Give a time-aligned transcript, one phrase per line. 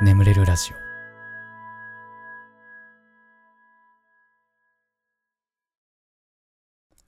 [0.00, 0.70] 眠れるラジ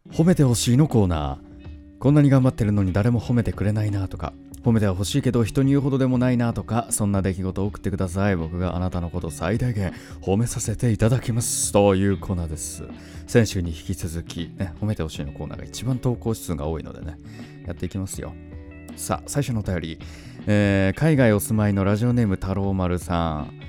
[0.09, 0.13] オ。
[0.13, 1.99] 褒めてほしいのコーナー。
[2.01, 4.33] こんなに頑張ってるのに誰も褒めてくれないなとか。
[4.65, 6.89] 褒めては欲しいけど人に言うほどでもないなとか。
[6.91, 8.35] そんな出来事を送ってください。
[8.35, 11.73] 僕があなたのこと最大限褒めさせていただきます。
[11.73, 12.83] というコーナーです。
[13.29, 17.17] 先週に引き続き、ね、褒めてほしいのコーナーが一番投稿数が多いのでね。
[17.69, 18.35] やっていきますよ。
[18.97, 19.99] さあ最初のお便り。
[20.53, 23.61] えー、海外お住まいのラジオネーム太郎丸さん。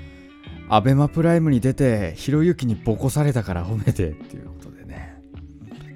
[0.68, 5.22] アベマプライムに出てひろゆきにボコされたから褒めてっていうことでね。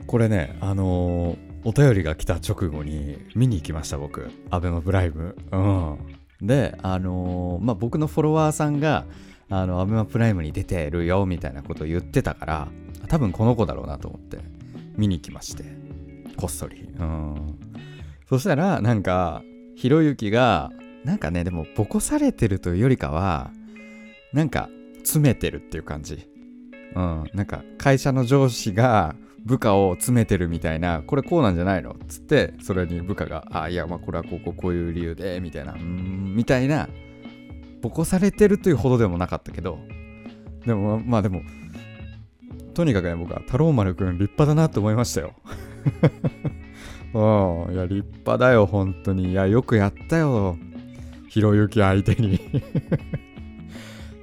[0.06, 4.30] これねあのー、お便りが来た直後に見に行きました僕。
[4.50, 5.34] アベマプライム。
[5.50, 6.46] うん。
[6.46, 9.06] であのー、まあ僕のフォロワーさんが
[9.50, 12.68] あのアベマプライムに出てるよみたいなことを言ってたから
[13.08, 14.38] 多分この子だろうなと思って
[14.96, 15.64] 見に行きまして。
[16.36, 16.88] こっそり。
[16.96, 17.58] うん。
[18.28, 19.42] そしたらなんか
[19.76, 20.70] ひろゆきが
[21.04, 23.52] なんかねでもボコされてるというよりかは
[24.32, 24.68] なんか
[24.98, 26.28] 詰めてるっていう感じ。
[26.94, 27.24] うん。
[27.34, 31.92] なんか会社の上司が部下を詰めてるみたいなこれこうなんじゃないの？
[31.92, 36.88] っつってそれに部下があいやまあこれはこうこうこういう理由でみたいなうんみたいな
[37.82, 39.78] ボコされてるというほどでもなかったけど
[40.64, 41.42] でもまあでも
[42.74, 45.34] とにかくね僕は太郎丸くん立派だなって思いましたよ。
[47.14, 47.74] うん。
[47.74, 49.30] いや、立派だよ、本当に。
[49.30, 50.56] いや、よくやったよ。
[51.28, 52.40] ひろゆき相手に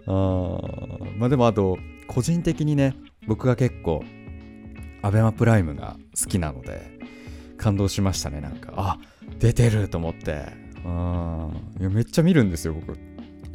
[0.07, 0.59] あ
[1.17, 2.95] まあでも、あと、個人的にね、
[3.27, 4.03] 僕が結構、
[5.01, 6.99] アベマプライムが好きなので、
[7.57, 8.73] 感動しましたね、なんか。
[8.75, 8.97] あ、
[9.39, 10.45] 出てると思って。
[10.85, 11.51] うん。
[11.79, 12.97] いや、めっちゃ見るんですよ、僕。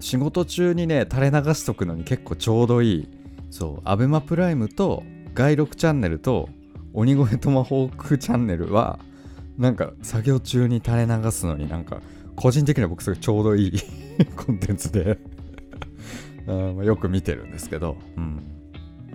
[0.00, 3.08] 仕事中にね、垂れ流しとくのに結構ちょうどいい。
[3.50, 5.02] そう、アベマプライムと、
[5.34, 6.48] 外録チャンネルと、
[6.92, 8.98] 鬼越トマホークチャンネルは
[9.58, 12.00] なんか作業中に垂れ流すのになんか
[12.36, 13.72] 個人的には僕すごいちょうどいい
[14.36, 15.18] コンテンツで。
[16.48, 17.98] あよく見てるんですけど、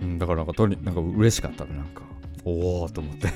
[0.00, 2.02] うん、だからなんかとになんか嬉しかったねなんか。
[2.44, 3.28] おおと思って。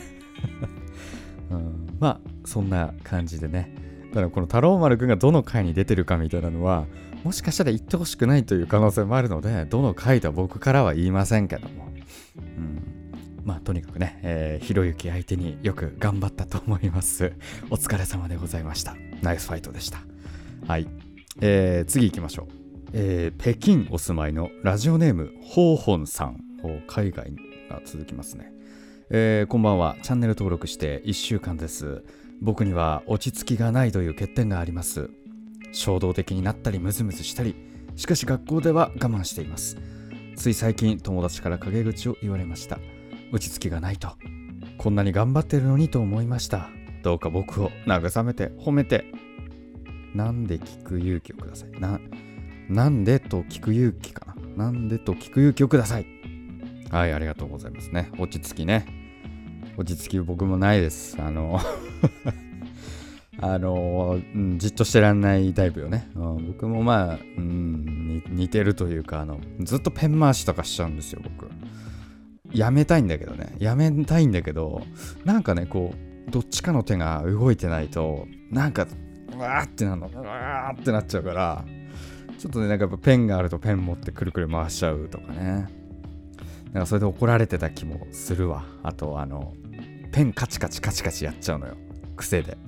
[1.50, 3.74] うん、まあそんな感じでね。
[4.10, 6.86] だからこの太郎丸くんがどの回に出てるかみたいなのは
[7.24, 11.88] もしかしたら言ってほしくないという可能性もあるのでどの回とは僕からは言いませんけども、
[12.36, 12.97] うん、
[13.48, 17.32] まあとにかくね、えー、ひろゆき相手によく頑張ったと思います。
[17.70, 18.94] お疲れ様でございました。
[19.22, 20.02] ナイスファイトでした。
[20.66, 20.86] はい。
[21.40, 22.52] えー、次行きましょう。
[22.92, 26.44] えー、北京お住まいのラジオネーム、ホーホンさん。
[26.88, 27.32] 海外
[27.70, 28.52] が続きますね。
[29.08, 29.96] えー、こんばんは。
[30.02, 32.04] チャンネル登録して1週間です。
[32.42, 35.08] 僕には落ち着きがないという欠点があります。
[35.72, 37.54] 衝動的になったりムズムズしたり、
[37.96, 39.78] しかし学校では我慢しています。
[40.36, 42.78] つい最近友達から陰口を言われました。
[43.32, 44.10] 落ち着きがないと。
[44.78, 46.70] こんなに頑張ってるのにと思いました。
[47.02, 49.04] どうか僕を慰めて褒めて。
[50.14, 51.80] なんで聞く勇気をください。
[51.80, 52.00] な
[52.68, 54.64] なんでと聞く勇気かな。
[54.66, 56.06] なんでと聞く勇気をください。
[56.90, 58.10] はいありがとうございますね。
[58.18, 58.86] 落ち着きね。
[59.76, 61.16] 落ち着き僕もないです。
[61.20, 61.60] あの
[63.40, 64.20] あの、
[64.56, 71.48] じっとしてらんないタイプよね、僕もまあ、うん、似てるというかあのずっとペン回しとかしちゃうんですよ僕。
[72.52, 73.54] やめたいんだけどね。
[73.58, 74.82] やめたいんだけど
[75.24, 75.94] なんかねこ
[76.28, 78.86] うどっちかの手が動いてないとなんか
[79.34, 80.08] うわーってなるの。
[80.08, 81.64] うわーってなっちゃうから
[82.38, 85.68] ちょっとねなんかやっぱペンがあるとペン持ってくるくる回しちゃうとかね。
[86.72, 88.64] なんかそれで怒られてた気もするわ。
[88.82, 89.54] あとあの
[90.12, 91.74] ペンカチカチカチカチやっちゃうのよ。
[92.16, 92.58] 癖で。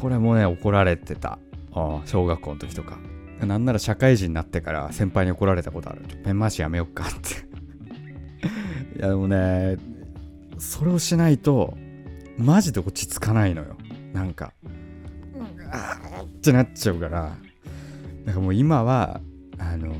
[0.00, 1.38] これもね怒られてた。
[1.72, 2.98] あ小学校の時とか。
[3.40, 6.02] なんなら社会人になってから先輩に怒られたことある。
[6.24, 7.49] ペン回しやめよっかって。
[8.96, 9.76] いやでもね、
[10.58, 11.76] それをしないと、
[12.38, 13.76] マジで落ち着かないのよ。
[14.12, 14.52] なんか、
[15.70, 17.36] あーってなっちゃうから、
[18.24, 19.20] なんかもう今は、
[19.58, 19.94] あの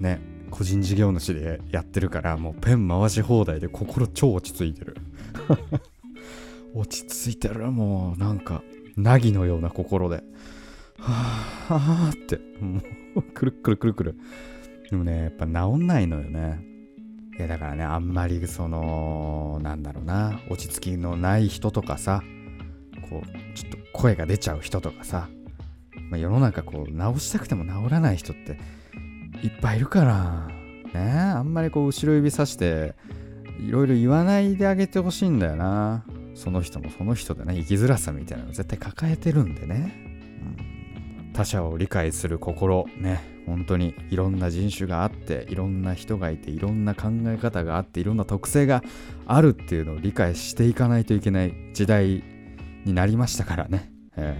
[0.00, 4.96] ね、個人事業主でやってるから、もうペン回し放題で心超落ち着いてる。
[6.74, 8.62] 落ち着いてる、もうなんか、
[8.96, 10.22] なぎのような心で。
[10.98, 12.80] はぁ、って、も
[13.16, 14.18] う、くるくるくるくる。
[14.90, 16.73] でもね、やっぱ治んないのよね。
[17.38, 22.22] いやだからねあんまりそのなんだろうな落ち着きのない人とかさ
[23.10, 25.28] こうちょっと声が出ちゃう人とかさ、
[26.10, 28.58] まあ、世の中こう直したくても治らない人って
[29.42, 30.48] いっぱいいるから
[30.98, 32.94] ねあんまりこう後ろ指さして
[33.58, 36.04] いろいろ言わないであげてほしいんだよな。
[36.34, 40.13] その人もその人でね生きづらさみたいなの絶対抱えてるんでね。
[41.34, 48.82] 他者を理解する心ね本当にいろんな人種があっていろんな人がいていろんな考え方があっていろんな特性が
[49.26, 52.24] あるっていうのを理解していかないといけない時代
[52.84, 54.36] になりましたからね、え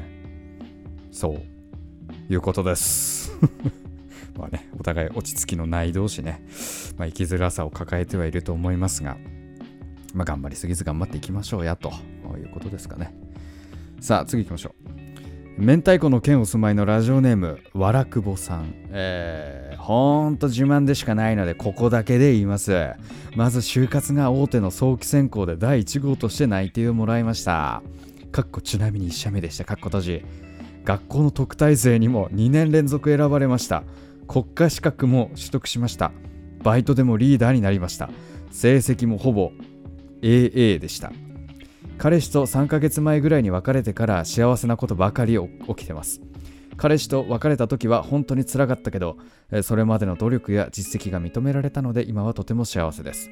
[1.10, 3.32] ー、そういうことです
[4.38, 6.42] まあね、お互い落ち着きのない同士ね、
[6.96, 9.16] まあ、生きづらさを抱えてはいると思いますが、
[10.12, 11.92] まあ、頑張りすぎず頑張っていきましょうやと
[12.36, 13.14] いうことですかね。
[14.00, 15.03] さあ、次行きましょう。
[15.56, 18.74] 明太子の県お住まいのラジオネーム、わらくぼさん。
[18.90, 22.90] えー、ほんと自慢でしかないので、ここだけで言います。
[23.36, 27.84] まず、就活が大手の早期選考で第1号として内定をもらいました。
[28.32, 29.64] かっこちなみに1社目でした。
[29.64, 30.24] かっこ閉じ。
[30.84, 33.84] 学校の特待生にも2年連続選ばれました。
[34.26, 36.10] 国家資格も取得しました。
[36.64, 38.10] バイトでもリーダーになりました。
[38.50, 39.52] 成績もほぼ
[40.20, 41.12] AA でした。
[41.96, 46.20] 彼氏と3ヶ月前ぐらいに別れてから幸せなことばかり起きてます。
[46.76, 49.16] 彼氏と別れた時は本当につらかったけど
[49.62, 53.30] それまでの努力や実績が認められたので今はとても幸せです。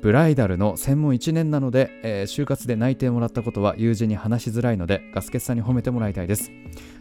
[0.00, 6.52] ブライダルの専門1年なので、就活で内定もらったことは友人に話しづらいのでガスケツさんに褒めてもらいたいです。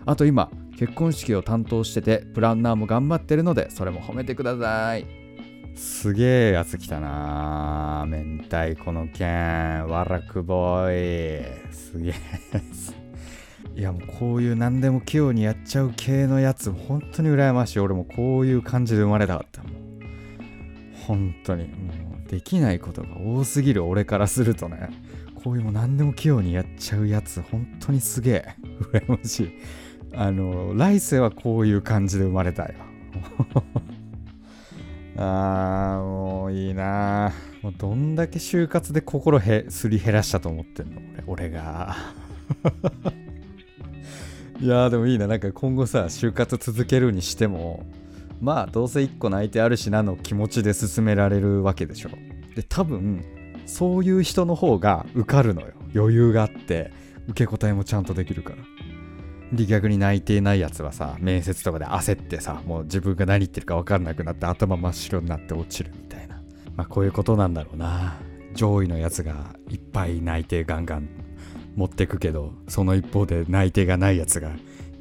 [0.06, 5.23] あと今結婚式を担当しててプランナーも頑張ってるのでそれも褒めてください。
[5.76, 8.06] すげえやつ来たな。
[8.08, 9.88] 明太子の剣。
[9.88, 12.14] ワラクボーイすげえ
[13.76, 17.80] いやもうこういう何でも器用にやっちゃう系のやつ本当に羨ましい。
[17.80, 19.64] 俺もこういう感じで生まれたかった。
[19.64, 19.74] もう
[21.08, 21.64] 本当に。
[21.68, 23.86] もうできないことが多すぎる。
[23.86, 24.90] 俺からするとね。
[25.44, 28.56] こういうも何でも器用にやっちゃうやつ本当にすげえ。
[28.92, 29.52] 羨ましい。
[30.16, 33.64] あの来世はこういう感じで生まれたいわ。
[35.18, 37.32] あーもういいな。
[37.62, 41.96] もうどんだけ就活で心へすり減らしたと思ってんの俺俺が。
[44.60, 45.28] いやでもいいな。
[45.28, 47.86] なんか今後さ就活続けるにしても
[48.42, 52.10] まあどうせ1個泣いてあるしなの気持ちで進められるわけでしょ。
[52.56, 53.24] で多分
[53.66, 55.68] そういう人の方が受かるのよ。
[55.96, 56.92] 余裕があって
[57.28, 58.73] 受け答えもちゃんとできるから。
[59.54, 66.42] で逆に泣いてないやつはさ面接とかで焦ってさもう自分が何言ってるか分かんなくなって頭真っ白になって落ちるみたいな。
[66.76, 68.16] まあこういうことなんだろうな。
[68.56, 71.10] 上位のやつがいっぱい内定ガンガン
[71.76, 74.52] 持ってくけどその一方で内定がないやつが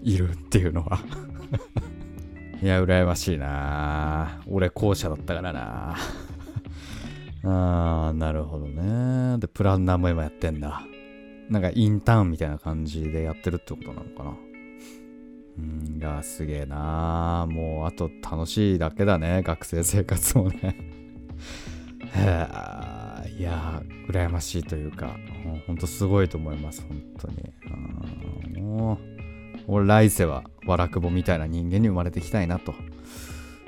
[0.02, 1.00] いるっていうのは。
[2.62, 4.40] いや羨ましいな。
[4.46, 5.96] 俺後者だったからな。
[7.44, 9.38] あーなるほどね。
[9.38, 10.82] でプランナーも今やってんだ。
[11.52, 14.36] なんかインターンみたいな感じでやってるってことなのかな。
[15.58, 20.78] うん、いや、すげえなもう、あと楽しいだけだね、学生生活もね。
[23.38, 25.14] いや、羨ましいというか、
[25.66, 28.62] ほんとすごいと思います、本当に。
[28.62, 28.98] もう、
[29.68, 32.74] 俺、来世は、わらくぼみたいな人間に生まれていきたいなと、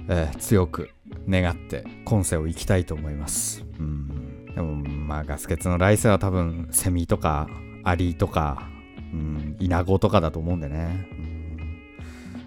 [0.08, 0.88] えー、強く
[1.28, 3.62] 願って、今世を生きたいと思います。
[3.78, 7.48] うんでもまあガス欠の来世は多分セミとか
[7.84, 8.68] アリとか、
[9.12, 11.06] うん、イナゴとかだと思うんでね、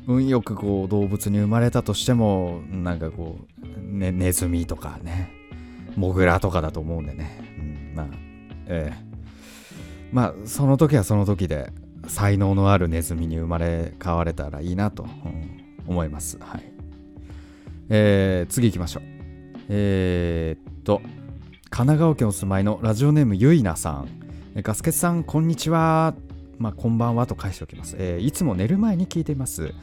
[0.07, 5.31] うん、運よくこう動物に生まれたとしてもなんかこう、ね、ネズミとかね
[5.95, 8.07] モグラとかだと思うんでね、うん、まあ
[8.67, 9.07] ええ。
[10.11, 11.71] まあその時はその時で
[12.07, 16.37] 才能のあるネズミに生まれ変われたらいいなと、うん、思います。
[16.39, 16.63] はい。
[17.89, 19.03] えー、次行きましょう。
[19.69, 21.01] えー、っと
[21.69, 24.16] 神奈川県お住まいのラジオネームゆいなさん。
[24.63, 26.15] ガスケツさん、こんにちは。
[26.57, 29.75] まあ、こんばんはと返しておきます、えー、いつも寝る前に聞いています。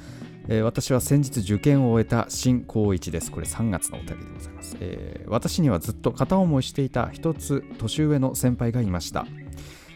[0.49, 3.31] えー、私は先日受験を終えた新高一です。
[3.31, 4.77] これ3月のお便りでございます。
[4.81, 9.27] えー、私にはずっと片思いしていた一つ年上の先輩がいました。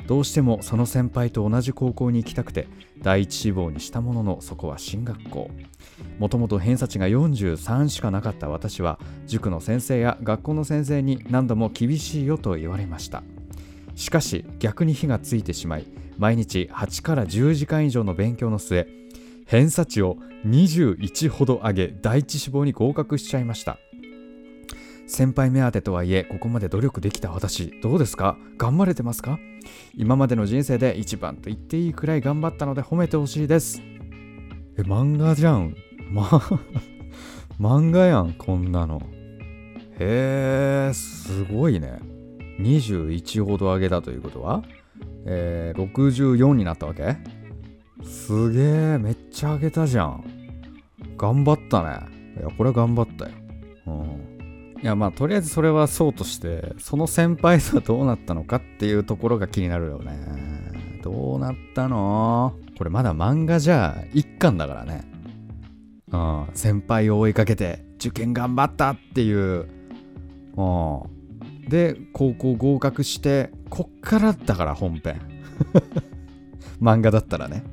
[0.06, 2.68] どうしてもその先輩と同じ高校に行きたくて
[3.02, 5.50] 第一志望にしたもののそこは進学校
[6.18, 13.22] もともと偏差値が43しかなかった私は塾の先生や学校の先生に何度も厳しいよと言われました
[13.98, 15.84] しかし逆に火がついてしまい
[16.18, 18.86] 毎日8から10時間以上の勉強の末
[19.44, 23.78] 偏差値を21ほど上げ第一志望に合格しちゃいました。
[25.08, 28.36] 先輩目当てとはいえここまで努力できた私どうですか？
[28.58, 29.38] 頑張れてますか？
[29.96, 33.80] 今までの人生で一番と言っていいくらい頑張ったので褒めてほしいです。
[34.76, 35.74] え漫画じゃん。
[36.10, 36.24] ま
[37.58, 39.02] 漫画やんこんなの。
[39.98, 42.17] へえすごいね。
[42.58, 44.62] 21ほど上げたということは、
[45.26, 47.16] えー、64になったわけ？
[48.04, 48.60] すげ
[48.94, 50.24] え、めっちゃ上げたじゃん。
[51.16, 52.00] 頑張ったね。
[52.38, 53.32] いや、これは頑張ったよ。
[53.86, 54.80] うん。
[54.80, 60.16] いや、まあ、とりあえずそれはそうとして、その先輩とはどうなったのかっていうところが気になるよね。
[61.02, 62.54] どうなったの？
[62.76, 65.10] これまだ漫画じゃ1巻だからね。
[66.12, 66.46] うん。
[66.54, 69.66] 先輩を追いかけて、受験頑張ったっていう、
[70.56, 71.02] うん。
[71.68, 75.20] で高校合格してこっからだから本編。
[76.80, 77.64] 漫画だったらね、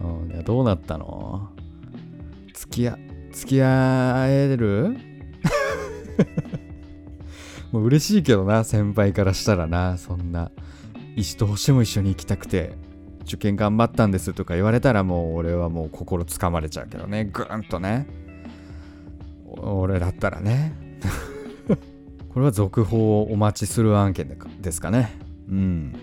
[0.00, 0.06] う
[0.38, 1.50] ん、どうなったの？
[2.54, 2.98] 付き合
[3.32, 4.96] 付き合える？
[7.72, 9.96] もう嬉しいけどな先輩からしたらな。
[9.98, 10.50] そんな
[11.16, 12.76] 石と星も一緒に行きたくて
[13.22, 17.24] 受験頑張ったんですとか言われたらもう俺はもう心つかまれちゃうけどね。
[17.32, 18.06] ぐーんとね。
[19.46, 20.74] 俺だったらね。
[22.34, 25.16] これは続報をお待ちする案件でですかね
[25.48, 25.94] うん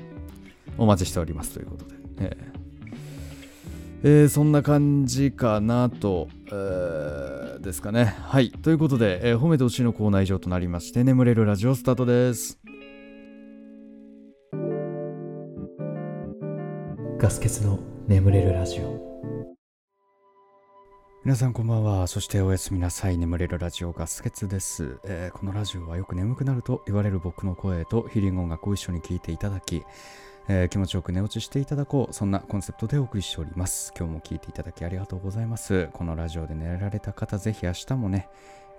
[0.77, 2.59] お待ちしておりますということで、えー
[4.01, 8.05] えー、そんな感じかなと、えー、ですかね。
[8.05, 8.49] はい。
[8.49, 12.57] ということで、えー、褒めてほしいのコーナー以上となりまして、眠れるラジオスタートです。
[17.17, 19.08] ガス欠の眠れるラジオ。
[21.25, 22.07] 皆さんこんばんは。
[22.07, 23.17] そしておやすみなさい。
[23.17, 29.83] 眠れるラジオガス欠です、えー、このラジオはよく眠くなると言われる僕の声とヒーリング音楽を一緒に聴いていただき、
[30.47, 33.91] えー、気持ちよく寝落ちしていただこうそんなコンセプトでお送りしております。
[33.97, 35.89] 今日も聞いていただきありがとうございます。
[35.91, 38.29] このラジオで寝られた方ぜひ明日もね、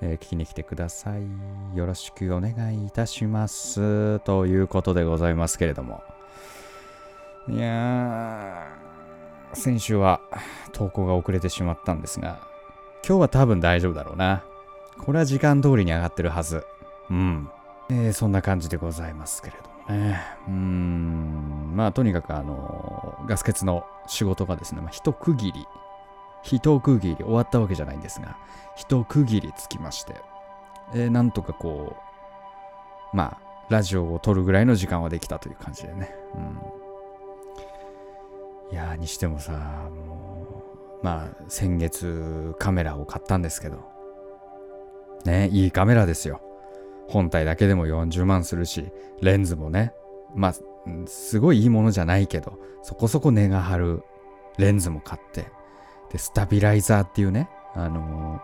[0.00, 1.76] えー、聞きに来てください。
[1.76, 4.18] よろしくお願いいたします。
[4.20, 6.02] ということでございますけれども。
[7.48, 8.89] いやー。
[9.52, 10.20] 先週は
[10.72, 12.38] 投稿が遅れてしまったんですが
[13.06, 14.42] 今日は多分大丈夫だろうな。
[14.98, 16.64] これは時間通りに上がってるはず。
[17.08, 17.50] うん、
[17.88, 25.66] えー、そんな感じでございますけれどえー、うーん、まあとにかくあの、ガス欠の仕事がですね、まあ、一区切り、
[26.42, 28.36] 一区切り終わったわけじゃないんですが、
[28.76, 30.14] 一区切りつきまして、
[30.94, 31.96] えー、なんとかこ
[33.12, 36.14] う、まあ、ラジオを撮るぐらいの時間はできたという感じでね。
[36.34, 36.60] うん、
[38.72, 39.52] いやにしてもさ、
[39.90, 40.64] も
[41.02, 43.88] う、まあ、先月カメラを買ったんですけど、
[45.24, 46.40] ね、いいカメラですよ。
[47.08, 49.92] 本体だけでも40万するし、レンズもね、
[50.34, 50.54] まあ、
[51.06, 54.02] すごいいいものじゃないけど、そこそこ値が張る
[54.58, 55.46] レンズも買って、
[56.12, 58.40] で、スタビライザーっていうね、あの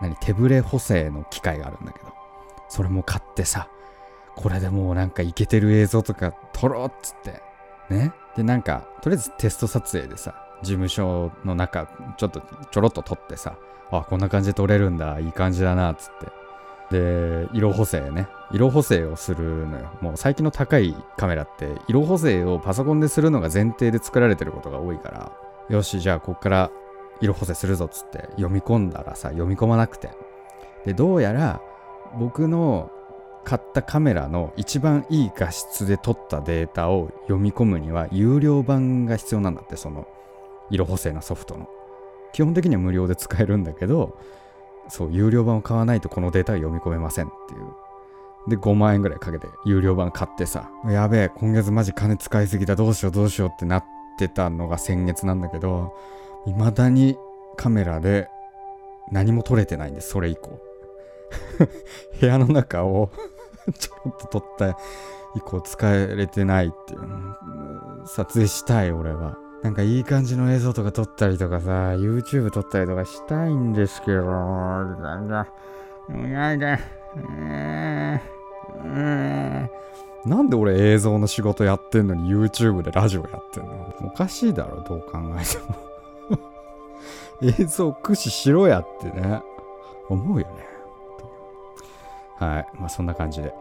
[0.00, 2.12] ー、何、手ブレ補正の機械があるんだけど、
[2.68, 3.68] それも買ってさ、
[4.36, 7.42] これでもうなんかイケてる映像とか撮ろうっつって、
[7.92, 8.12] ね。
[8.38, 12.40] で、なんか、とりあえずテスト撮影でさ、事務所の中、ちょっと
[12.70, 13.56] ちょろっと撮ってさ、
[13.90, 16.12] あ、こんな感じで撮れるんだ、いい感じだな、っつっ
[16.90, 16.98] て。
[17.42, 18.28] で、色補正ね。
[18.52, 19.90] 色補正をするのよ。
[20.00, 25.32] もう最近の高いカメラって、色補正をパソコンでするのが前提で作られてることが多いから、
[25.68, 26.70] よし、じゃあこっから
[27.20, 30.10] 色補正するぞっつって読み込んだらさ、読み込まなくて。
[30.84, 31.60] で、どうやら
[32.16, 32.88] 僕の
[33.48, 40.06] 買ったカメラの一番いい画質で撮ったデータを読み込むには有料版が必要なんだって、その
[40.68, 41.66] 色補正のソフトの。
[42.34, 44.18] 基本的には無料で使えるんだけど、
[44.90, 48.50] そう、有料版を買わないとこのデータは読み込めませんっていう。
[48.50, 53.84] で、5万円ぐらいかけて有料版買ってさ、やべえ、今月マジ金使いすぎだ、どうしようどうしようってなっ
[54.18, 55.96] てたのが先月なんだけど、
[56.44, 57.16] 未だに
[57.56, 58.28] カメラで
[59.10, 60.60] 何も撮れてないんです、それ以降。
[62.20, 63.10] 部屋の中を
[63.78, 64.78] ちょっと撮った
[65.34, 67.00] 以降使えれてないっていう。
[68.06, 69.36] 撮影したい、俺は。
[69.62, 75.48] なんかいい感じの映像とか撮ったりとかさ、YouTube 撮ったりとかしたいんですけど、なんか、
[76.08, 76.60] なん、
[80.24, 83.94] なんで俺映像の仕事やってんのに YouTube でラジオやってんの？
[84.04, 85.58] おかしいだろ、どう考えて
[86.30, 86.38] も
[87.42, 89.42] 映像駆使しろやってね、
[90.08, 90.67] 思うよね。
[92.38, 92.66] はい。
[92.78, 93.52] まあそんな感じで。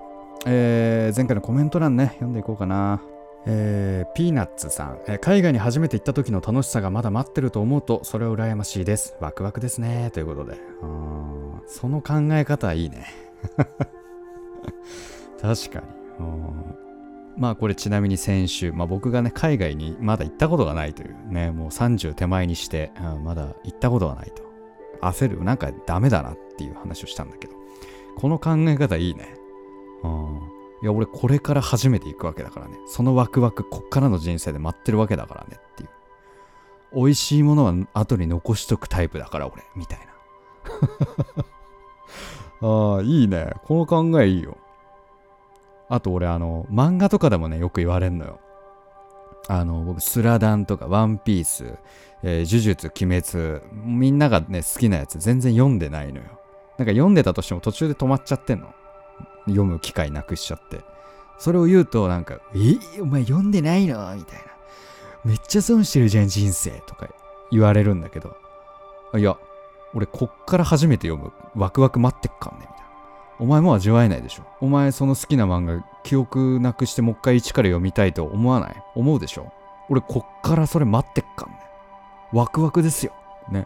[0.45, 3.01] えー、前回のコメント欄ね、読んでいこうかな。
[3.49, 9.15] えー、ピーナッツさん、えー、海外に初めて行った時の楽しさがまだ待ってると思うとそれは羨ましいです。
[9.21, 10.11] ワクワクですね。
[10.13, 10.57] ということで。
[11.65, 13.05] その考え方はいいね。
[15.41, 15.85] 確かに。
[17.37, 24.43] まあこれちなみに先週、まあ、僕がね海外にまだ行ったことがないというねもう30手前にして、うん、まだ行ったことがないと。
[25.01, 25.43] 焦る。
[25.43, 27.56] なんかダメだなっていう話をしたんだけど。
[28.17, 29.35] この考え方いいね
[30.03, 32.77] うんいや、俺これから初めて行くわけだからね。
[32.85, 35.89] そのワクワク、こっからの人生で待ってるわけだからねっていう。
[36.93, 40.05] 美味しいものは後に残しとくタイプだから俺、みたいな。
[42.95, 43.53] ああ、いいね。
[43.65, 44.57] この考えいいよ。
[45.89, 48.39] あと俺、あの、漫画とかでもね、よく言われんのよ。
[49.47, 51.73] あの、僕、スラダンとか、ワンピース、
[52.21, 56.25] えー、呪術、鬼滅、みんながね、好きなやつ全然読んでないのよ。
[56.77, 58.73] なんか読んでたとしても途中で止まっちゃってんの？
[59.45, 60.81] 読む機会なくしちゃって。
[61.39, 63.01] それを言うとなんか、え？
[63.01, 64.15] お前読んでないの？
[64.15, 64.45] みたいな。
[65.23, 67.07] めっちゃ損してるじゃん人生とか
[67.51, 68.37] 言われるんだけど。
[69.15, 69.37] いや、
[69.93, 71.31] 俺こっから初めて読む。
[71.55, 72.59] ワクワク待ってっかんね。
[72.61, 72.83] みたいな。
[73.39, 74.43] お前も味わえないでしょ。
[74.61, 79.51] お前その好きな漫画、記憶なくしてもう一回一から読みたいと思わない思うでしょ
[79.89, 81.59] 俺こっからそれ待ってっかんね。
[82.33, 83.13] ワクワクですよ。
[83.49, 83.65] ね。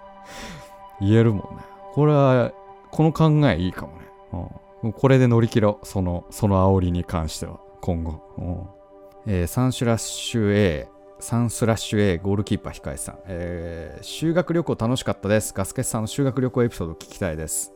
[1.00, 1.62] 言えるもんね。
[1.92, 2.52] これは、
[2.90, 4.50] この考えいいかもね。
[4.82, 5.86] うん、これで乗り切ろう。
[5.86, 8.22] その、その煽りに関しては、今後。
[8.38, 8.80] うん
[9.26, 15.52] えー、サンシュラッシュ A、サンスラッシュ A ゴールキーパー控えさん、えー、修学旅行楽しかったです。
[15.54, 17.72] ガスケスさんの修学旅行エピソード聞きたいです。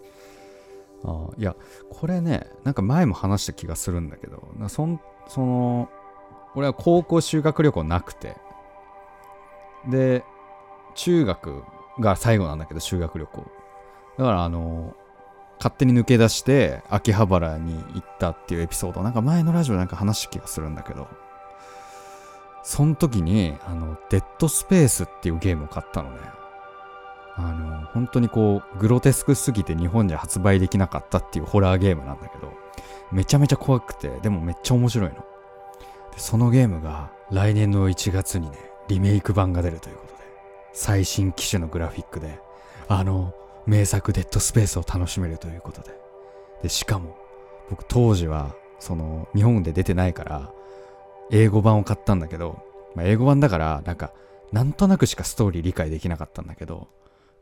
[1.05, 1.55] あいや、
[1.91, 5.91] これね、なんか前も話した気がするんだけど、なそんその、
[6.55, 8.37] 俺は高校修学旅行なくて、
[9.87, 10.25] で、
[10.95, 11.63] 中学
[12.01, 13.45] が最後なんだけど、修学旅行。
[14.19, 14.95] だからあの、
[15.59, 21.09] 勝手に抜け出して秋葉原に行ったっていうエピソード、なんか前のラジオなんか話した気がするんだけど、
[22.63, 26.19] その時に、あの、デッドスペースっていうゲームを買ったのね。
[27.37, 32.53] あの、本当にこう、グロテスクすぎて日本じゃ発売できなかったっていうホラーゲームなんだけど、
[33.13, 35.17] めちゃめちゃ怖くて、でもめっちゃ面白いの。
[35.17, 38.57] でそのゲームが来年の1月にね、
[38.89, 40.21] リメイク版が出るということで、
[40.73, 42.39] 最新機種のグラフィックで、
[42.89, 43.35] あの、
[43.67, 45.91] 名作デッドスペースを楽しめるということで。
[46.63, 47.17] で、しかも、
[47.71, 50.53] 僕当時は、その、日本で出てないから、
[51.31, 52.63] 英語版を買ったんだけど、
[52.95, 54.13] まあ、英語版だから、なんか、
[54.53, 56.89] なんとなくしかストーリー理解できなかったんだけど、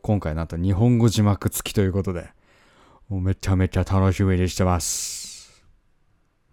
[0.02, 2.30] 今回なんと日本語字幕付きということで、
[3.08, 5.64] もうめちゃめちゃ楽しみにしてます。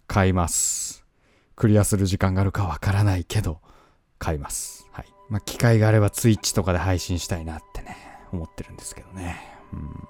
[0.07, 1.05] 買います。
[1.55, 3.61] クリアする時間があるかわからないけど、
[4.17, 4.87] 買います。
[4.91, 5.05] はい。
[5.29, 7.97] まあ、機会があれば Twitch とかで配信したいなってね、
[8.31, 9.58] 思ってるんですけどね。
[9.73, 10.07] うん。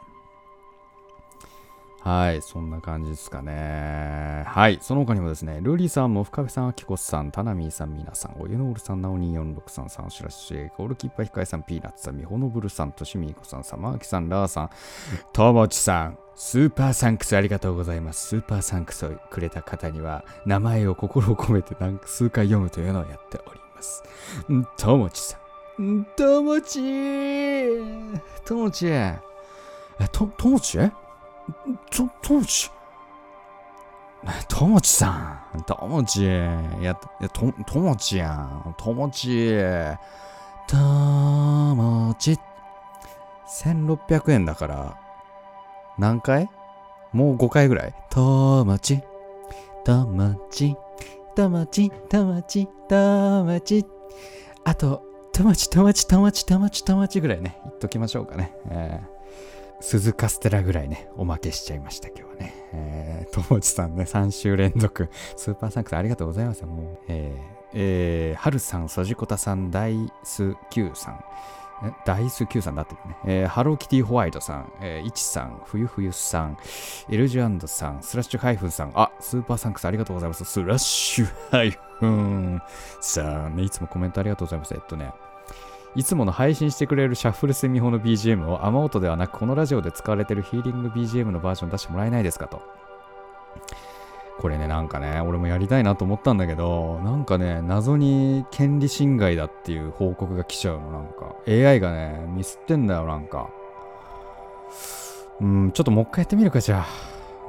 [2.01, 4.43] はい、そんな感じですかね。
[4.47, 14.69] はい、その他にもですね、ルーリーさん、モフカフェさん、アキコさん、タナミーさん、ミナさん、お湯のオルさん、ナオ246さん、サンシラシュ、ゴールキーパーヒカイさん、ピーナッツさん、ミホノブルさん、トシミーコさん、サマーキさん、ラーさん、
[15.33, 18.27] トモチさん、スーパーサンクスありがとうございます。
[18.27, 24.03] スーパーサンクスをくれた方には、名前を心を込めて何数回読むというのをやっております。
[24.77, 25.37] トモチさ
[25.81, 26.05] ん。
[26.15, 26.79] トモチ
[28.45, 28.87] トモチ
[29.99, 30.77] え、と、トモチ？
[30.77, 32.71] と、ともち。
[34.47, 35.61] ともちさん。
[35.63, 36.23] ともち。
[36.23, 36.27] い
[36.83, 37.09] や、と、
[37.65, 38.75] ともちやん。
[38.77, 39.55] ともち。
[40.67, 42.37] ともち。
[43.63, 44.97] 1600円だから、
[45.97, 46.49] 何回？
[47.11, 49.01] もう5回ぐらいともち。
[49.83, 50.75] ともち。
[51.35, 51.89] ともち。
[52.09, 52.67] ともち。
[52.87, 53.85] ともち。
[54.65, 57.59] あと、ともち、ともち、ともち、ともち、ともちぐらいね。
[57.63, 58.53] 言っときましょうかね。
[58.69, 59.18] えー
[59.81, 62.53] 鈴カステラぐらいね、おまけしちゃいました、今日はね。
[62.73, 66.65] えー、ともちさんね、3週連続、スーパーサンクスありがとうございます。
[66.65, 71.23] もう、えー、えー、はるさん、そじこたさん、ダイス Q さん、
[72.05, 76.57] ダイス Q さんだってね、えー、ハローキティホワイトさん、えー、イチさん、ふゆふゆさん、
[77.09, 80.43] エルジュアンドさん、スラッシュハイフンさん、あ、スーパーサンクスありがとうございます。
[80.43, 82.61] スラッシュハイフン
[82.99, 84.73] さん、ね、いつもコメントありがとうございます。
[84.73, 85.11] えっとね、
[85.95, 92.61] いつもの配信してくれるシャッフルセミホの BGM を雨音ではなくこのラジオで使われてるヒーリング BGM のバージョン出してもらえないですかと。
[94.39, 101.35] これね、なんかね、俺もやりたいなと思ったんだけど、なんかね、謎に権利侵害だっていう報告が来ちゃうの、なんか。
[101.45, 103.49] AI がね、ミスってんだよ、なんか。
[105.41, 106.85] うん、ちょっともう一回やってみるか、じゃあ。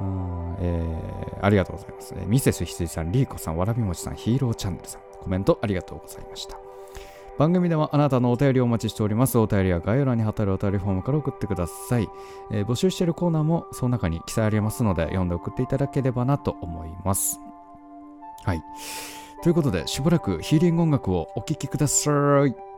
[0.01, 2.13] うん、えー、ありがとうございます。
[2.25, 6.70] ミセス羊さん、リーコさん、わらびもちさん、ヒーローチャンネルさん、コメントありがとうございました。
[7.37, 9.37] 番組ではあなたのお便りをお待ちしております。
[9.37, 12.07] お便りは概要欄に貼ってあるお便りフォームから送ってください。
[12.51, 17.39] えー、募集しているコーナーもその中に記載ありますので、読んで送っていただければなと思います。
[18.43, 18.63] はい。
[19.43, 22.11] ということで、しばらくヒーリング音楽をお聴きくださ
[22.45, 22.70] い。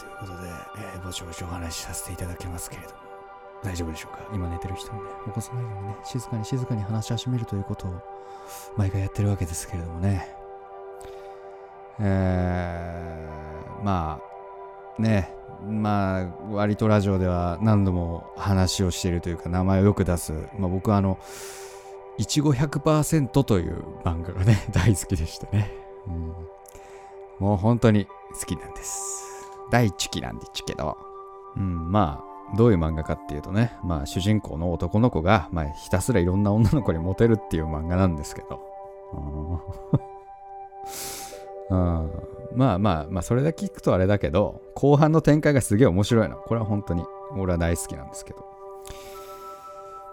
[0.00, 0.48] ということで、
[0.94, 2.94] えーぼちぼちお話しさせていただきますけれども、
[3.62, 4.20] 大丈夫でしょうか？
[4.34, 8.00] 今寝てる人にね、起こさないようにね、静かに静かに話し始めるということを
[8.76, 10.34] 毎回やってるわけですけれどもね。
[12.00, 14.20] えー、ま
[14.98, 15.34] あ、ね、
[15.68, 20.32] まあ、割とラジオでは何度も話をしているというか、名前をよく出す。
[20.58, 21.18] まあ僕はあの、
[22.16, 25.70] いちご100%という漫画がね、大好きでしたね。
[26.06, 26.34] うん、
[27.38, 29.29] もう本当に好きなんです。
[29.70, 30.96] 大好きなんですけど。
[31.56, 38.60] うん、まあ、どういう漫画かっていうとね、まあ主人公の男の子が、まあひたすらいろんな女の子にモテるっていう漫画なんですけど。
[41.70, 42.10] うん。
[42.54, 46.36] まあまあまあそれだけ聞くとあれだけど後半の展開がすげえ面白いの。
[46.36, 47.04] これは本当に
[47.36, 48.44] 俺は大好きなんですけど。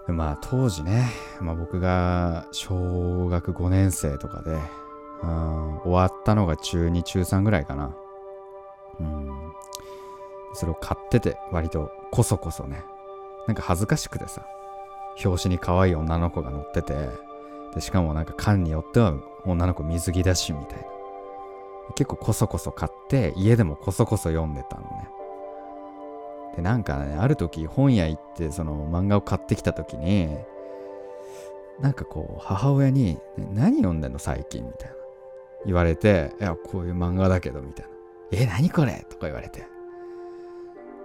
[0.07, 1.09] まあ当時ね、
[1.41, 4.57] まあ、僕が小学5年生とかで、
[5.23, 7.93] うん、終わったのが中2中3ぐらいかな。
[8.99, 9.36] うん。
[10.57, 12.83] それを買ってて割とこそこそね。
[13.47, 14.45] なんか恥ずかしくてさ。
[15.23, 16.93] 表紙に可愛い女の子が乗ってて
[17.73, 19.15] でしかもなんか缶によっては
[19.45, 20.83] 女の子水着だしみたいな。
[21.95, 25.09] 結構こそこそ買って家でもこそこそ読んでたのね。
[26.55, 30.37] でなんかねある時本屋行ってその漫画を買ってきた時に
[31.79, 33.19] なんかこう母親に
[33.53, 34.95] 「何読んでんの最近」みたいな。
[35.65, 37.91] 言われて「いやこういう漫画だけど」みたいな
[38.31, 39.65] 「え何これ?」とか言われて。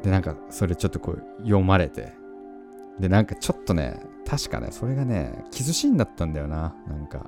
[0.02, 2.12] でなんかそれちょっとこう読まれて。
[2.98, 6.74] でなんかちょっとね確かねそれがねキスシーンだったんだよな。
[6.86, 7.26] なんか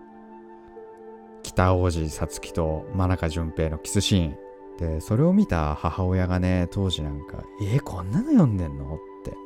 [1.43, 4.37] 北大路さつきと真中淳平のキスシーン。
[4.79, 9.37] でそれを見た母親がね当時なんか「えこんなの読んでんの?」って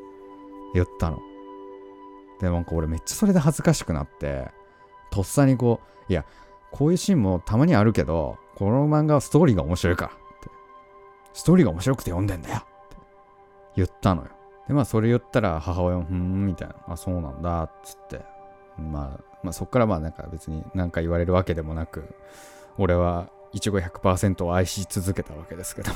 [0.75, 1.21] 言ったの。
[2.41, 4.49] でなんか俺めっちゃそれで恥ずかしくなって
[5.11, 6.25] とっさにこういや
[6.73, 10.51] こういうシーンもたまにあるけどこの漫画はストーリーが面白いからって
[11.33, 12.63] ストーリーが面白くて読んでんだよ
[13.77, 14.29] 言ったのよ。
[14.67, 18.39] でまあそれ言ったら母親も「ふーん」みたいな「あそうなんだ」っつって。
[18.79, 22.15] まあ、まあそっからまあなんか別に何か言われるわけでもなく
[22.79, 25.91] 俺はいちご100%を愛し続けたわけですけど、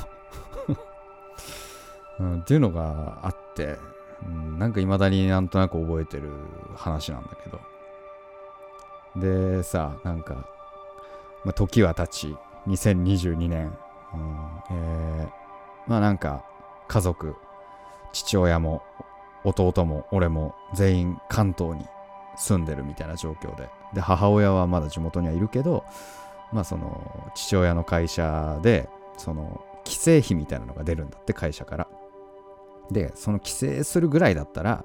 [2.19, 3.77] うん、っていうのがあって、
[4.25, 6.29] うん、なんか未だになんとなく覚えてる
[6.75, 7.59] 話なんだけど。
[9.15, 10.33] でさなんか、
[11.45, 12.35] まあ、時は経ち
[12.67, 13.77] 2022年、
[14.13, 15.43] うんえー
[15.85, 16.45] まあなんか
[16.87, 17.35] 家族
[18.13, 18.81] 父親も
[19.43, 21.85] 弟も俺も全員関東に
[22.37, 23.69] 住んでるみたいな状況で。
[23.93, 25.83] で母親はまだ地元にはいるけど
[26.51, 31.87] まあその父親の会社でその帰省費みたいなのが出るんだって会社から。
[32.91, 34.83] でその帰省するぐらいだったら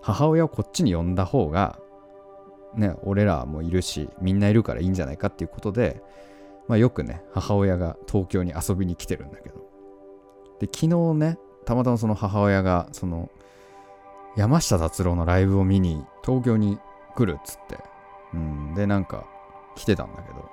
[0.00, 1.78] 母親をこっちに呼んだ方が
[2.74, 6.02] ね俺らもいるしみんないるからいいんじゃないかっていうことで
[6.68, 9.62] まあよくね母親が東京に遊びに来てるんだけど。
[10.60, 13.30] で昨日ねたまたまその母親がその
[14.36, 16.78] 山下達郎のライブを見に東京に
[17.14, 17.78] 来るっつって、
[18.34, 19.26] うん、でなんか
[19.76, 20.50] 来てたんだけど。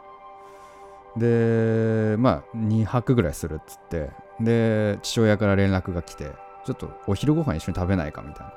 [1.18, 4.10] でまあ2泊ぐらいするっつって。
[4.40, 6.32] で父親から連絡が来て
[6.66, 8.48] ちょっとお昼ご飯一緒に食べないかみたい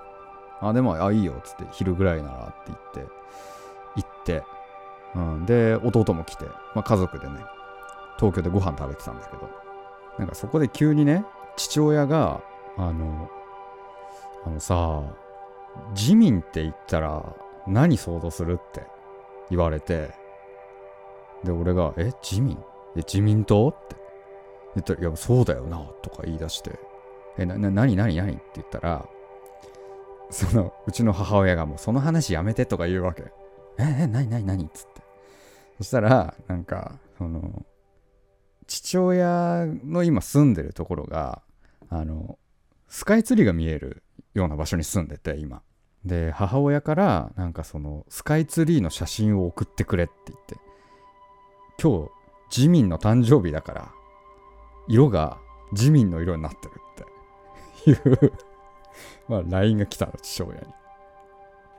[0.61, 0.69] な。
[0.69, 3.13] あでもあいいよっつって昼ぐらいならって言って
[3.97, 4.45] 行って、
[5.17, 7.35] うん、で弟も来て、まあ、家族でね
[8.17, 9.63] 東京でご飯食べてたんだけど。
[10.19, 11.25] なんかそこで急にね
[11.57, 12.43] 父親が
[12.77, 13.29] あの
[14.45, 15.03] あのさ
[15.95, 17.35] 自民って言ったら
[17.67, 18.83] 何想像するって
[19.51, 20.11] 言われて
[21.45, 22.57] で俺が「え自民？
[22.97, 23.97] え自民党?」って？
[24.75, 26.79] 言ったら「いやそうだよな」とか言い出して
[27.39, 29.07] 「えなな何何何?」って言ったら
[30.31, 33.25] そのうちの母親がもうその話やめてとか言うわけ
[33.79, 35.03] 「ええ何何何?」っつって
[35.79, 37.65] そしたらなんかその
[38.67, 41.43] 父親の今住んでるところが
[41.89, 42.39] あの
[42.89, 44.03] スカイツリーが見える
[44.35, 45.63] ような場所に住んでて今。
[46.05, 50.57] で母親からなんかそのスカイツリーの写真を送ってくれって言って。
[51.83, 52.11] 今日
[52.57, 53.93] 自民の誕生日だから
[54.89, 55.39] 色が
[55.73, 57.13] 自民の色になってるって。
[57.91, 58.33] いう
[59.29, 60.67] まあ LINE が来たの父親に、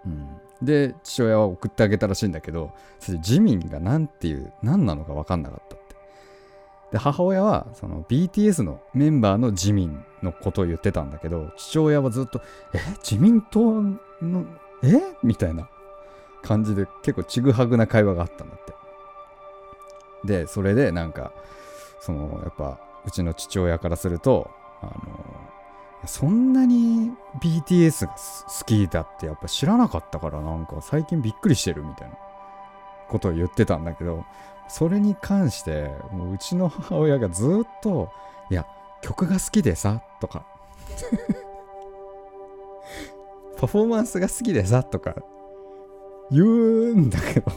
[0.05, 5.82] うん、で父親は送ってあげたらしいんだけどそれ自民が何ていう何なのか分かんなかった。
[6.93, 12.39] で母親はその BTS のメンバーの自民のことを言ってたんだけど父親はずっと
[12.71, 12.77] 「え？
[13.01, 13.81] 自民党
[14.21, 14.45] の
[14.83, 15.01] え？
[15.23, 15.67] みたいな
[16.43, 18.73] 感じで結構ちぐはぐな会話があったんだって。
[20.23, 21.33] でそれでなんか
[21.99, 24.51] そのやっぱうちの父親からすると
[24.81, 24.93] あの
[26.05, 32.15] そんなに BTS が好きだってやっぱ知らなかったからなんか最近びっくりしてるみたいな
[33.09, 34.23] ことを言ってたんだけど
[34.67, 38.11] それに関してもううちの母親がずっと
[38.49, 38.65] いや
[39.01, 40.45] 曲が好きでさとか。
[43.57, 45.15] パフォーマンスが好きでさとか。
[46.31, 47.51] 言うんだけど、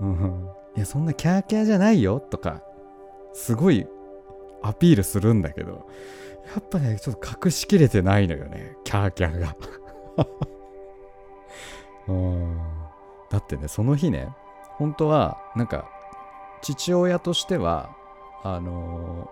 [0.00, 2.62] うん、いやそんなキャーキャーじゃないよとか。
[3.32, 3.86] すごい
[4.62, 5.86] アピールするんだけど。
[6.54, 9.56] やっぱねちょっと隠しきれてないのよねキャーキャーが。
[12.08, 12.58] うん。
[13.30, 14.28] だってねその日ね
[14.76, 15.90] 本当はなんか
[16.62, 17.90] 父親としては
[18.42, 19.30] あの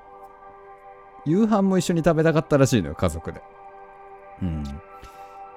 [1.27, 3.43] ー、夕飯も一緒に食べたかったらしいのよ家族で。
[4.43, 4.65] うん。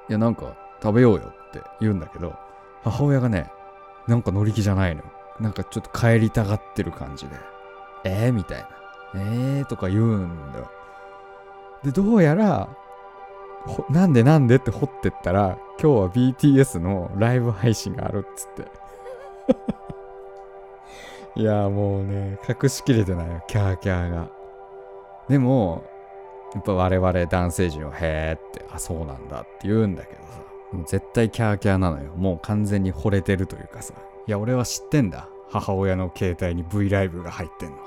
[0.10, 2.34] いやなんか食べようよって言うんだけど
[2.84, 3.50] 母親がね
[4.08, 5.04] なんか乗り気じゃないの
[5.40, 7.36] なんかちょっと帰りたがってる感じで。
[8.04, 8.70] えー、みたいな。
[9.16, 9.66] えー？
[9.66, 10.72] とか言うんだよ。
[11.84, 12.70] でどうやら
[13.90, 14.56] なんでなんで？
[14.56, 18.72] って掘ってったら今日は BTS のライブ配信があるっつって。
[21.38, 24.32] いやもうね隠しきれてないよキャーキャーが。
[25.30, 25.84] でも
[26.56, 30.28] やっぱ我々男性陣はへーってあそうなんだって言うんだけどさ。
[30.88, 32.14] 絶対キャーキャーなのよ。
[32.16, 33.94] もう完全に惚れてるというかさ。
[34.26, 35.30] いや俺は知ってんだ。
[35.50, 37.78] 母親の携帯に V ライブが入ってんの。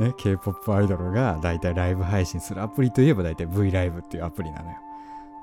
[0.06, 4.76] ね、K-POP アイドルが大体ライブ配信するアプリといえば大体 V ライブっていうアプリなのよ、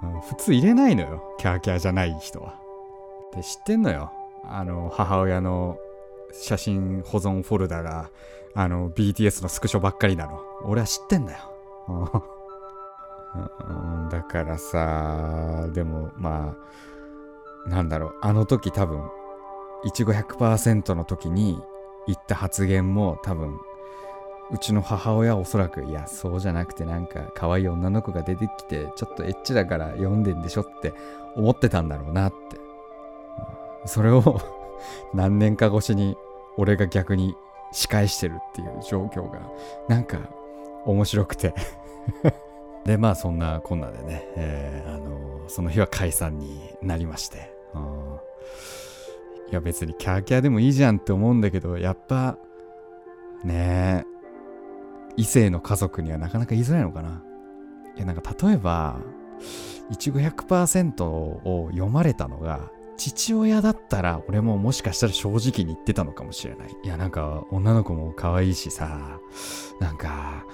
[0.03, 2.55] うん、普通入れないのよキャーキャーじゃない人は。
[3.33, 4.11] で知ってんのよ。
[4.43, 5.77] あの母親の
[6.31, 8.09] 写真保存フォルダが
[8.53, 10.39] あの BTS のスクショばっかりなの。
[10.63, 11.39] 俺は知ってんだよ、
[14.11, 16.55] だからさでもま
[17.65, 18.15] あなんだろう。
[18.21, 19.01] あの時多分
[19.83, 21.59] いちご100%の時に
[22.07, 23.57] 言った発言も多分
[24.51, 30.93] うちの母親はおそらくいやそうじゃなくてなんか可愛い女の子が出てきてちょっとエッチだから読んでんでしょって
[31.35, 32.59] 思ってたんだろうなって。
[33.85, 34.39] それを
[35.13, 36.15] 何年か越しに
[36.57, 37.35] 俺が逆に
[37.71, 39.39] 仕返してるっていう状況が
[39.87, 40.19] なんか
[40.85, 41.53] 面白くて。
[42.83, 47.53] でまあそんなこんなでね、えー、あのその日は解散になりまして、
[49.51, 52.39] いや別にキャーキャーでもいいじゃんって思うんだけどやっぱ
[53.43, 54.03] ね
[55.17, 57.21] 異性の家族にはなかなか言いづらいのかな。
[57.95, 58.99] いや、なんか例えば、
[59.89, 62.71] いちご100%を読まれたのが、
[63.09, 66.77] 父親だったら俺ももしかしたら正直に言ってたのかもしれない。
[66.83, 69.19] いや、なんか女の子も可愛いしさ、
[69.79, 70.45] なんか、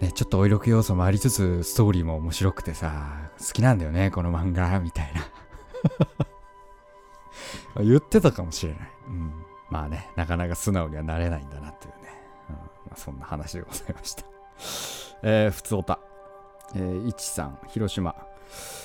[0.00, 5.22] ね、ちょっとお色気要素もありつつ、ストーリーも面白くてさ、好きなんだよね、この漫画、みたいな。
[7.82, 8.90] 言ってたかもしれない。
[9.08, 9.32] うん。
[9.70, 12.10] まあね、なかなか素直にはなれないんだなっていうね。
[12.50, 14.24] まあ、そんな話でございました。
[15.22, 16.00] えー、ふつおた。
[16.74, 18.14] えー、いちさん、広島。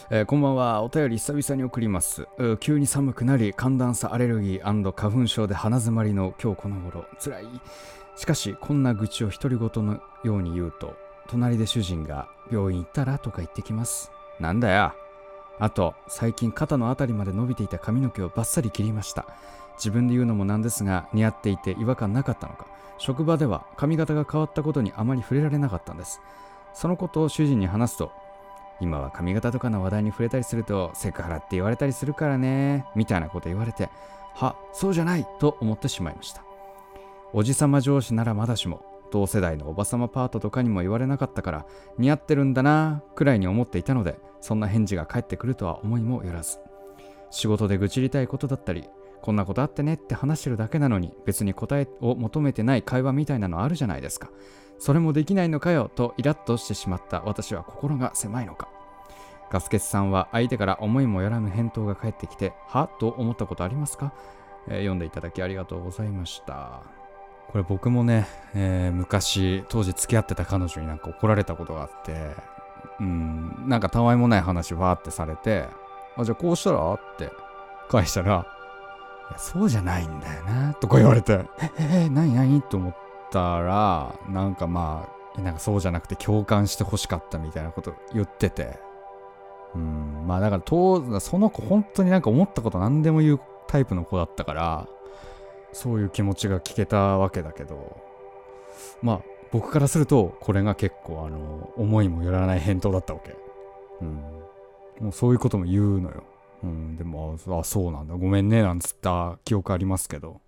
[0.10, 0.84] えー、こんばんは。
[0.84, 2.28] お便り久々に送ります。
[2.60, 7.46] 急に寒くなり、寒暖差アレルギー花粉症で鼻づまりの今日この頃、つらい。
[8.16, 10.96] しかし、こんな愚痴を独り言のように言うと、
[11.28, 14.12] 隣で主人が病院行ったらとか言ってきます。
[14.40, 14.94] なんだよ。
[15.60, 19.26] あと、最近肩の辺りまで伸びていた髪の毛をバッサリ切りました。
[19.78, 22.68] 自分で言うのもなんですが、似合っていて違和感なかったのか。
[22.98, 26.22] 職場では髪型が変わったことにあまり触れられなかったんです。
[26.74, 28.12] そのことを主人に話すと、
[28.82, 33.90] 今は髪型とかの話題に触れたりするとセクハラって言われたりするからね、みたいなこと言われて、
[34.34, 36.44] は、そうじゃないと思ってしまいました。
[37.32, 41.66] おじさま上司ならまだしも、同世代のおばさまパートとかにも言われなかったから、
[41.98, 46.58] 似合ってるんだなくらいに思っていたので、そんな返事が返ってくるとは思いもよらず。
[47.30, 48.90] 仕事で愚痴りたいことだったり、
[49.22, 54.30] こんなことあってねって話してるだけなのに別に答えを求めてない会話みたいなのあるじゃないですか。
[54.80, 58.68] それもできないのかよとイラッとしてしまった私は心が狭いのか。
[59.52, 64.14] ガスケツさんは相手から思いもよらぬ返答が返ってきて、はと思ったことありますか、
[64.68, 66.82] えー、読んでいただきありがとうございました。
[67.50, 72.32] これ僕もね、えー、昔当時付き合ってた彼女になんか怒られたことがあって、
[73.02, 75.68] うん、なんかたわいもない話わーってされて、
[76.16, 76.94] あ、じゃあこうしたら？
[76.94, 77.30] って
[77.90, 78.48] 返したら、
[79.32, 81.46] やそうじゃないんだよなとか言われて。
[81.80, 82.62] ええ何何？
[82.62, 82.96] と思っ
[83.32, 88.80] たらなんかまあなんかそうじゃなくて共感してほしかったみたいなこと言ってて。
[89.74, 94.88] うんまあだからとその子本当になんか思ったこと何でも言うタイプの子だったから
[95.72, 97.96] そういう気持ちが聞けたわけだけど
[99.02, 99.22] まあ
[99.54, 103.36] 僕からするとこれが結構あの思いもよらない返答だったわけ。
[104.02, 104.22] うん。
[105.00, 106.24] もうそういうことも言うのよ。
[106.64, 108.16] うん、でも、あ、そうなんだ。
[108.16, 110.42] ごめんね、なんつった記憶ありますけど。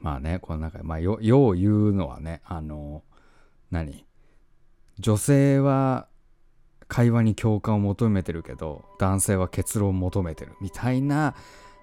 [0.00, 3.02] まあね、この中でまあ、よ、よう言うのはね、あの、
[3.70, 4.04] 何？
[4.98, 6.06] 女性は
[6.88, 11.34] 会話に共感を求めてるけど、男性は結論を求めてるみたいな、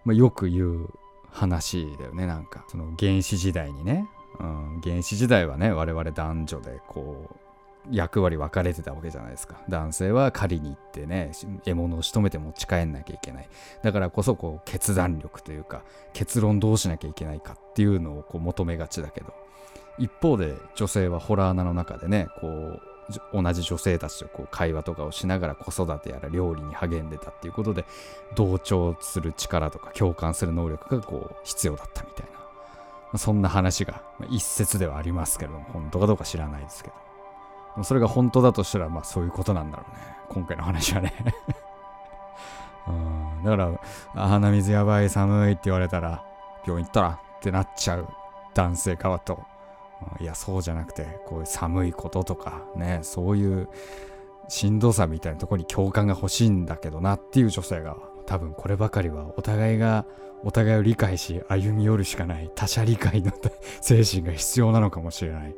[0.05, 0.89] まあ、よく言う
[1.31, 2.65] 話だよね、なんか。
[2.67, 4.07] その原始時代にね、
[4.39, 7.35] うん、原始時代はね我々男女でこう
[7.91, 9.61] 役割分かれてたわけじゃないですか。
[9.69, 11.31] 男性は狩りに行ってね
[11.65, 13.49] 獲物を仕留めて持ち帰んなきゃいけない。
[13.83, 19.33] だからこそこう決断力というか結論どうしなきゃいけないかっていうのをこう求めがちだけど。
[19.97, 22.81] 一方で女性はホラー穴の中でねこう
[23.33, 27.83] 同じ女性たちとこう会話とかをしながら子育てやら料理に励んでたっていうことで
[28.35, 32.27] 同調する力とか共感する能力がこう必要だったみたい
[33.11, 37.08] な、そんな話が一説ではありますけれども本当かどうか知らないですけど。
[37.77, 40.01] もそれが本当だとしたらまあそういうことなんだろうね。
[40.29, 41.13] 今回の話はね。
[42.87, 43.43] うん。
[43.43, 46.23] だから鼻水やばい寒いって言われたら
[46.65, 48.07] 病院行ったらってなっちゃう。
[48.53, 49.43] 男性側と。
[50.19, 53.67] いやそうじゃなくてこういう寒いこととかねそういう
[54.47, 60.05] しんどさみたいなとこに共感が欲しいんだけどなっていう女性が多分こればかりはお互いが
[60.43, 63.31] お互いを理解し歩み寄るしかない他者理解の
[63.81, 65.55] 精神が必要なのかもしれない。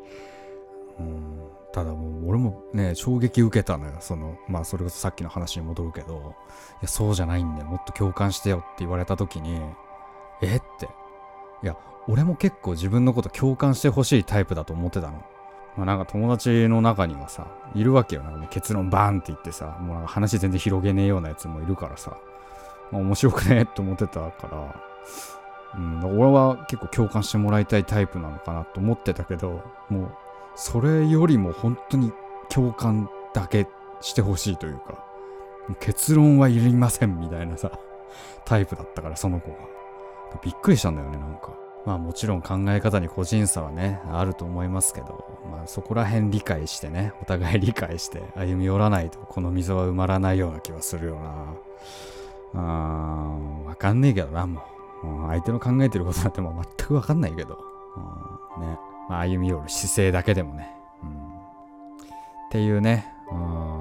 [0.99, 1.39] うん。
[1.73, 6.35] ただもう俺もね衝撃受けたのよそのまあそれこそさっきの話に戻るけど
[6.81, 9.59] いやそうじゃないんだよもっと共感してよって言われた時に
[10.41, 10.57] え？
[10.57, 10.89] って
[11.63, 15.23] いや俺も結構自分のこと共感してほしいタイプだと思ってたの。
[15.77, 18.23] まあ、なんか友達の中にはさ、いるわけよ。
[18.23, 22.17] なんかもう結論バーンって言ってさ、もうなんか話全然広げねえようなやつもいるからさ、
[22.91, 24.83] まあ、面白くねって思ってたから、
[25.75, 30.11] うん、俺は結構共感してもらいたいタイプなのかなと思ってたけど、もう
[30.55, 32.11] それよりも本当に
[32.49, 33.67] 共感だけ
[34.01, 35.03] してほしいというか、
[35.79, 37.71] 結論はいりませんみたいなさ、
[38.45, 39.57] タイプだったから、その子が。
[40.43, 41.53] びっくりしたんだよね、なんか。
[41.85, 51.53] まあもちろん考え方に個人差はね、あると思いますけど、まあそこら辺理解してね、お互い理解して歩み寄らないとこの溝は埋まらないような気はするよな。
[52.53, 54.63] うーん、わかんねえけどな、もう。
[55.27, 57.57] 相手の考えてることなんてもう全くわかんないけど。
[58.57, 58.77] うん、ね。
[59.09, 60.73] まあ、歩み寄る姿勢だけでもね。
[61.03, 61.41] うん、っ
[62.51, 63.11] ていうね。
[63.31, 63.71] うん。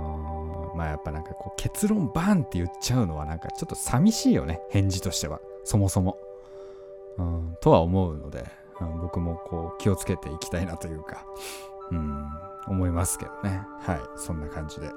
[0.76, 4.60] まあやっぱなんかこう結論バンって言っちゃうのはなんかちょっと寂しいよね。
[4.70, 5.40] 返事としては。
[5.64, 6.16] そもそも。
[7.18, 8.46] うん、とは思うので、
[8.80, 11.26] うん、僕もこう気をつけていきたいなというか、
[11.90, 12.26] うん、
[12.68, 13.62] 思いますけどね。
[13.80, 14.88] はい、そんな感じで。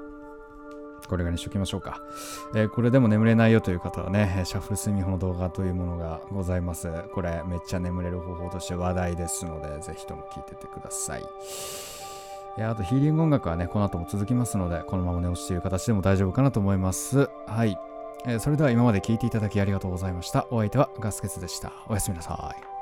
[1.08, 2.00] これがにしときましょうか、
[2.54, 6.90] えー、これでも眠れないよという方はね、シャッフル睡眠法の動画というものがございます。
[7.12, 11.22] これめっちゃ眠れる方法として話題ですので、ぜひとも聞いててください。
[12.56, 17.28] いやあとヒーリング音楽はね、この後も続きますので、このまま寝落ちという形でも大丈夫かなと思います。
[17.46, 17.76] はい。
[18.26, 20.46] えー、それでは今まで聞いていただきありがとうございました。
[20.50, 21.72] お相手はガスケツでした。
[21.88, 22.73] おやすみなさい。